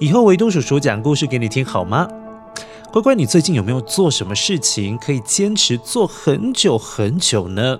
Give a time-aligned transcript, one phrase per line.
[0.00, 2.08] 以后维多叔叔讲故事给你听好吗？
[2.92, 7.78] 乖乖，你最近有没有做什么事情可以坚持做很久很久呢？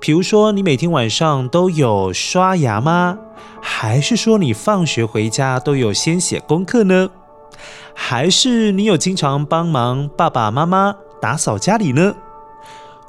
[0.00, 3.18] 比如说，你每天晚上都有刷牙吗？
[3.60, 7.10] 还是说你放学回家都有先写功课呢？
[7.94, 12.14] 还是你有经常帮忙爸爸妈妈打扫家里呢？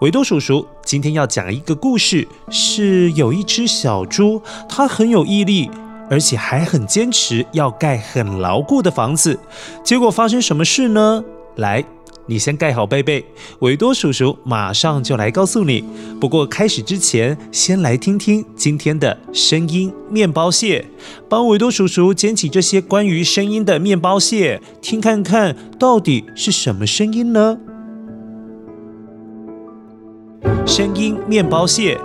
[0.02, 5.72] 维多叔叔今天要讲一个故事，是有一只小猪，它很有毅力。
[6.10, 9.40] 而且还很坚持要盖很牢固的房子，
[9.84, 11.24] 结果发生什么事呢？
[11.56, 11.84] 来，
[12.28, 13.26] 你先盖好被被，
[13.60, 15.84] 维多叔叔马上就来告诉你。
[16.20, 20.86] 不过开始之前，先来听听今天的声音面包蟹，
[21.30, 27.58] 帮维多叔叔捡起这些关于声音的面包蟹，听看看到底是什么声音呢？
[30.66, 32.00] 声音面包蟹。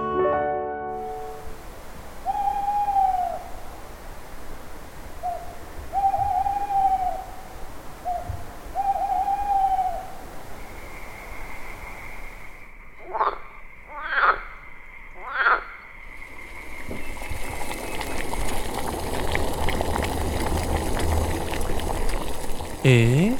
[22.90, 23.32] 诶，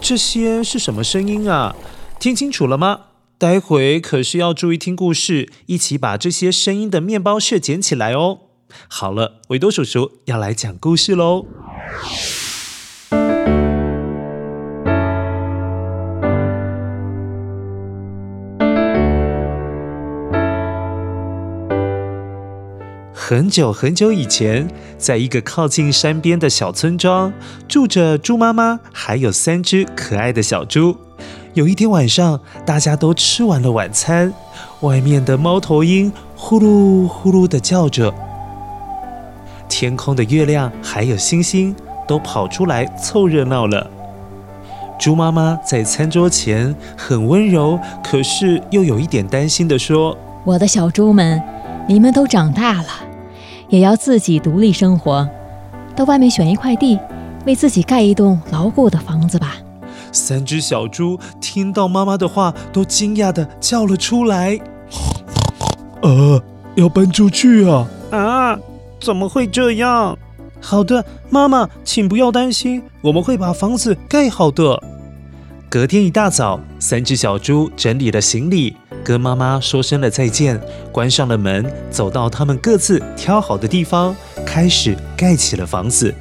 [0.00, 1.76] 这些是什么声音啊？
[2.18, 3.02] 听清楚了吗？
[3.38, 8.40] 待会可是要注意听故事，一起把这些声音的面包屑捡起来哦。
[8.88, 11.46] 好了，维多叔叔要来讲故事喽。
[23.30, 24.66] 很久很久以前，
[24.98, 27.32] 在一个靠近山边的小村庄，
[27.68, 30.96] 住着猪妈妈，还有三只可爱的小猪。
[31.54, 34.34] 有一天晚上，大家都吃完了晚餐，
[34.80, 38.12] 外面的猫头鹰呼噜呼噜的叫着，
[39.68, 41.72] 天空的月亮还有星星
[42.08, 43.88] 都跑出来凑热闹了。
[44.98, 51.40] 猪妈妈在餐桌前很温柔，可是又有一点担心的说：“我的小猪们，
[51.86, 52.88] 你们都长大了。”
[53.70, 55.26] 也要自己独立生活，
[55.96, 56.98] 到外面选一块地，
[57.46, 59.56] 为自己盖一栋牢固的房子吧。
[60.12, 64.58] 三只小猪听到妈妈的话，都惊讶地叫了出来。
[66.02, 66.42] 呃，
[66.74, 67.86] 要搬出去啊？
[68.10, 68.58] 啊，
[69.00, 70.18] 怎么会这样？
[70.60, 74.82] 好的，妈妈，请不要担心，我们会把房子盖好的。
[75.68, 78.76] 隔天一大早，三只小猪整理了行李。
[79.04, 80.60] 跟妈妈说声了再见，
[80.92, 84.14] 关上了门，走到他们各自挑好的地方，
[84.46, 86.14] 开始盖起了房子。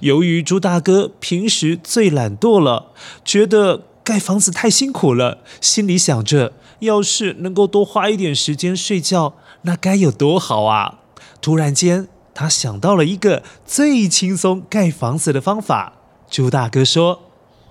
[0.00, 2.92] 由于猪大哥平时最懒惰了，
[3.24, 11.00] 觉得盖房子太辛苦了，心里想着，要是能够多花一点时间睡觉，那该有多好啊！
[11.40, 15.94] 突然间，他想到了一个最轻松盖房子的方法。
[16.28, 17.20] 猪大哥说：“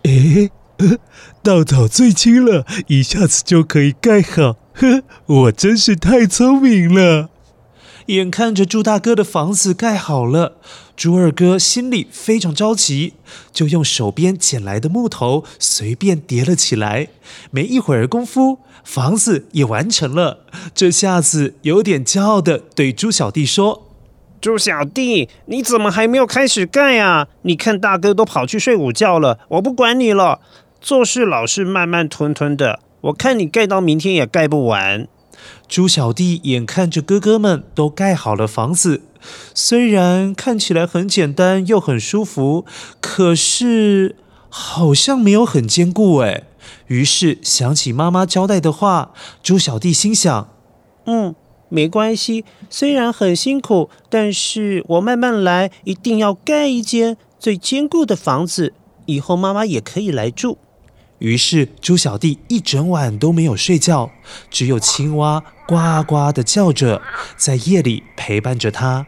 [0.03, 0.49] 诶。”
[1.43, 4.57] 稻草最轻了，一下子就可以盖好。
[4.73, 7.29] 呵， 我真是太聪明了。
[8.07, 10.57] 眼看着猪大哥的房子盖好了，
[10.97, 13.13] 猪二哥心里非常着急，
[13.53, 17.07] 就用手边捡来的木头随便叠了起来。
[17.49, 20.39] 没一会儿功夫，房子也完成了。
[20.75, 23.87] 这下子有点骄傲的对猪小弟说
[24.41, 27.29] ：“猪小弟，你怎么还没有开始盖啊？
[27.43, 30.41] 你看大哥都跑去睡午觉了，我不管你了。
[30.83, 35.07] 做事老是慢慢吞吞的，我看你盖到明天也盖不完。
[35.65, 39.01] 猪小弟眼看着哥哥们都盖好了房子，
[39.55, 42.65] 虽然看起来很简单又很舒服，
[42.99, 44.17] 可是
[44.49, 46.43] 好像没有很坚固哎。
[46.87, 50.49] 于是想起妈妈交代的话，猪小弟心想：
[51.05, 51.33] 嗯。
[51.69, 58.73] 没关系，虽然很辛苦，但是我慢慢来，一定要盖一间最坚固的房子，
[59.07, 60.59] 以后妈妈也可以来住。
[61.23, 64.11] 于是猪小弟一整晚都没有睡觉，
[64.51, 67.01] 只有青蛙呱呱的叫着，
[67.37, 69.07] 在夜里陪伴着他。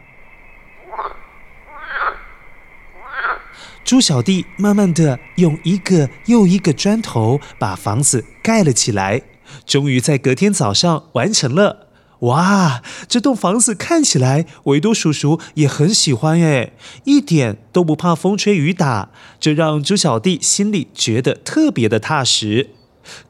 [3.84, 9.20] 猪小弟慢慢的用一个又一个砖头把房子盖了起来，
[9.66, 11.85] 终于在隔天早上完成了。
[12.20, 16.72] 哇，这栋房子看起来维多叔叔也很喜欢诶，
[17.04, 22.70] 一点都不怕风吹雨打，这让猪小弟心里觉得特别的踏实。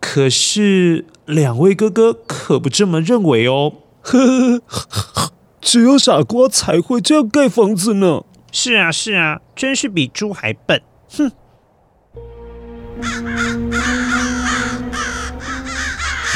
[0.00, 3.72] 可是两位哥哥可不这么认为哦，
[4.02, 8.22] 呵呵，只有傻瓜才会这样盖房子呢。
[8.52, 10.80] 是啊是啊，真是比猪还笨。
[11.10, 11.32] 哼。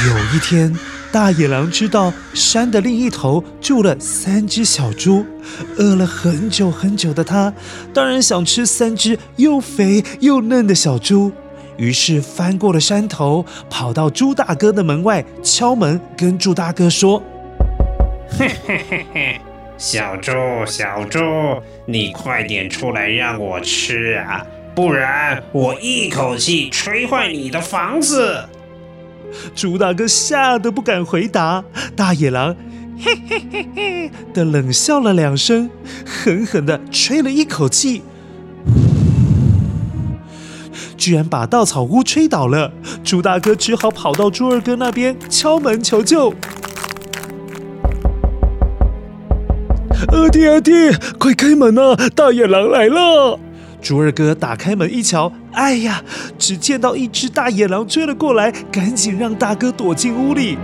[0.05, 0.90] 有一天。
[1.11, 5.25] 大野狼知道山的另一头住了三只小猪，
[5.77, 7.53] 饿了很久很久的他，
[7.93, 11.29] 当然想吃三只又肥又嫩的小猪。
[11.75, 17.21] 于是翻过了山头，跑到猪大哥的门外敲门，跟猪大哥说
[18.39, 19.41] ：“嘿嘿嘿嘿，
[19.77, 20.31] 小猪
[20.65, 21.19] 小猪，
[21.85, 28.45] 你快点出来让我吃啊，不然我一口气吹坏你的房子。”
[29.55, 31.63] 猪大哥吓得不敢回答，
[31.95, 32.55] 大野狼
[32.99, 35.69] 嘿嘿嘿嘿的冷笑了两声，
[36.05, 38.03] 狠狠的吹了一口气，
[40.95, 42.71] 居然把稻草屋吹倒了。
[43.03, 46.33] 猪大哥只好跑到猪二哥那边敲门求救。
[50.07, 50.71] 二弟二弟，
[51.17, 51.95] 快开门啊！
[52.15, 53.39] 大野狼来了。
[53.81, 56.03] 猪二哥打开门一瞧，哎呀，
[56.39, 60.57] 只见到一只大野狼追了过来，赶紧让大哥躲进屋里。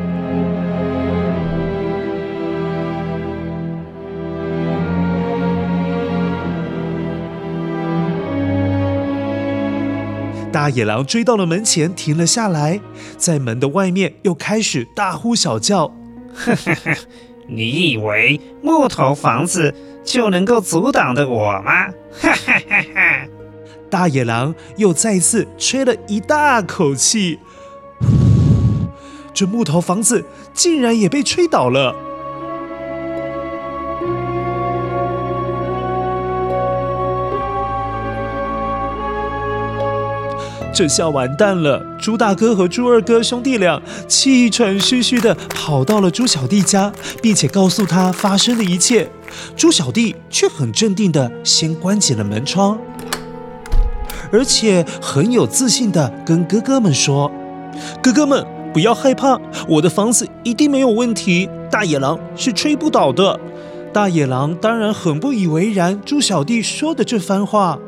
[10.51, 12.79] 大野狼追到了门前，停了下来，
[13.17, 15.93] 在门的外面又开始大呼小叫
[17.47, 19.75] ：“你以为木头房子？”
[20.07, 21.87] 就能够阻挡的我吗？
[22.21, 23.26] 哈哈哈哈！
[23.89, 27.39] 大野狼又再次吹了一大口气，
[29.33, 30.23] 这木头房子
[30.53, 31.95] 竟然也被吹倒了。
[40.73, 41.83] 这下完蛋了！
[41.99, 49.09] 猪大哥和猪二哥兄弟俩气喘吁吁地跑到了猪小弟家，并且告诉他发生的一切。
[49.55, 52.77] 猪小弟却很镇定地先关紧了门窗，
[54.31, 57.31] 而且很有自信地跟哥哥们说
[58.01, 63.39] ：“哥哥们，不要害怕，我的房子一定没有问题，大野狼是吹不倒的。”
[63.93, 67.79] 大野狼当然很不以为然，猪小弟说的这番话。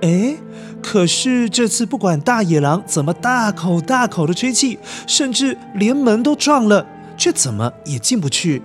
[0.00, 0.36] 哎。
[0.84, 6.84] 可是这次不管大野狼怎么大口大口的吹气，甚至连门都撞了，
[7.16, 8.60] 却怎么也进不去。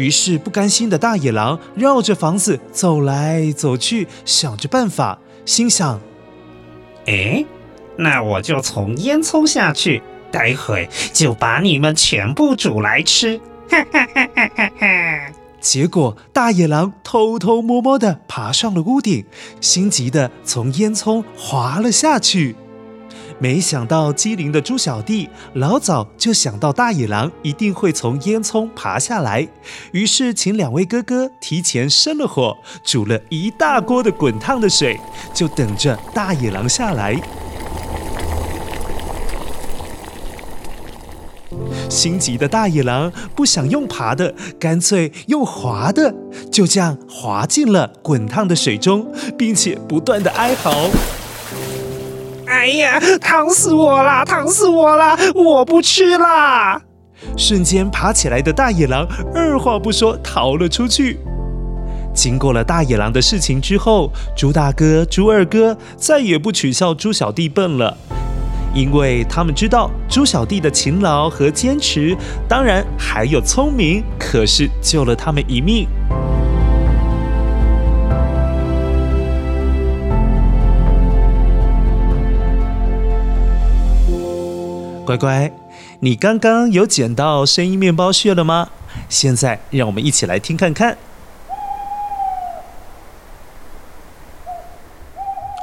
[0.00, 6.00] 于是不甘心的大野狼绕着房子走来走去，想着办法，心想：
[7.06, 7.44] 哎，
[7.96, 10.02] 那我就从烟囱下去，
[10.32, 13.38] 待会就把你们全部煮来吃。
[13.68, 15.32] 哈哈哈哈哈哈。
[15.60, 19.26] 结果，大野狼偷偷摸摸地爬上了屋顶，
[19.60, 22.56] 心急地从烟囱滑了下去。
[23.42, 29.48] 没想到机灵的猪小弟老早就想到大野狼一定会从烟囱爬下来，
[29.92, 32.54] 于是请两位哥哥提前生了火，
[32.84, 35.00] 煮了一大锅的滚烫的水，
[35.32, 37.18] 就等着大野狼下来。
[41.88, 46.14] 心急的大野狼不想用爬的，干脆用滑的，
[46.52, 50.90] 就这样滑进了滚烫的水中，并且不断的哀嚎
[52.50, 54.24] ：“哎呀，烫死我啦！
[54.24, 55.16] 烫死我啦！
[55.36, 56.82] 我不吃啦！”
[57.38, 61.20] 瞬间爬起来的大野狼二话不说逃了出去。
[62.12, 67.96] 经过了大野狼的事情之后，猪大哥、猪二哥再也不取笑猪小弟笨了。
[68.74, 72.16] 因为他们知道猪小弟的勤劳和坚持，
[72.48, 75.86] 当然还有聪明，可是救了他们一命。
[85.10, 85.50] 乖乖，
[85.98, 88.68] 你刚刚有捡到声音面包屑了吗？
[89.08, 90.96] 现在让我们一起来听看看。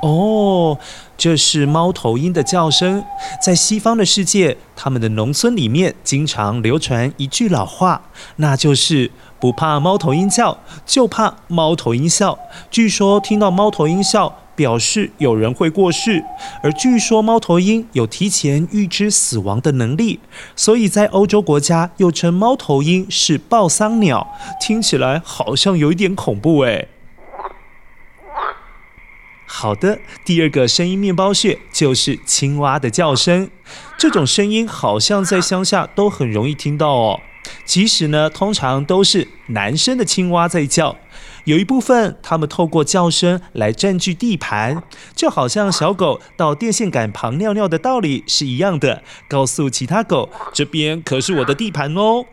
[0.02, 0.78] 哦，
[1.18, 3.06] 这是猫头鹰的叫声。
[3.42, 8.02] 在西方的世界，他们的农村里面经常流传一句老话，
[8.36, 12.38] 那就是不怕猫头鹰叫，就怕猫头鹰笑。
[12.70, 16.26] 据说听到猫头鹰笑，表示有人会过世，
[16.64, 20.20] 而据说猫头鹰有提前预知死亡的能力，
[20.56, 24.36] 所以在欧洲国家又称猫头鹰是报丧鸟。
[24.60, 26.90] 听起来好像有一点恐怖诶。
[29.46, 33.50] 好的，第二个声音面包屑就是青蛙的叫声。
[33.98, 37.20] 这种声音好像在乡下都很容易听到哦。
[37.64, 40.98] 其实呢，通常都是男生的青蛙在叫。
[41.48, 44.84] 有一部分它们透过叫声来占据地盘，
[45.16, 52.26] 就好像小狗到电线杆旁尿尿的道理是一样的，告诉其他狗，这边可是我的地盘哦。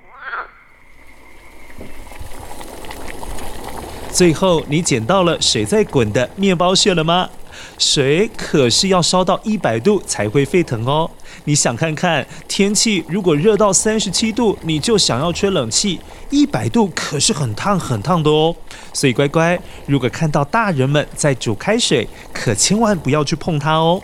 [4.11, 7.31] 最后，你捡到了水在滚的面包屑了吗？
[7.79, 11.11] 水可是要烧到一百度才会沸腾哦。
[11.45, 18.55] 你想看看，天气如果热到三十七度，你就想要吹冷气，一百度可是很烫很烫的哦。
[18.93, 24.03] 所以乖乖，如果看到大人们在煮开水，可千万不要去碰它哦。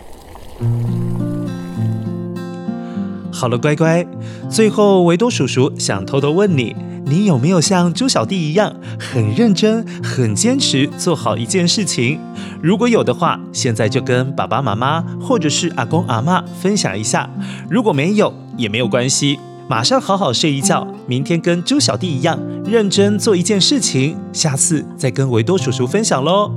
[3.41, 4.05] 好了，乖乖，
[4.51, 6.75] 最后维多叔叔想偷偷问你。
[7.07, 12.19] 你有没有像猪小弟一样很认真、很坚持做好一件事情？
[12.61, 17.27] 如果有的话，现在就跟爸爸妈妈或者是阿公阿嬷分享一下；
[17.67, 26.51] 如果没有，也没有关系，马上好好睡一觉，明天跟猪小弟一样认真做一件事情，下次再跟维多叔叔分享喽。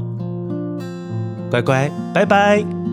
[1.50, 2.83] 乖乖，拜拜。